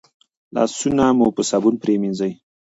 لاسونه 0.53 1.05
مو 1.17 1.27
په 1.35 1.41
صابون 1.49 1.75
پریمنځئ. 1.81 2.31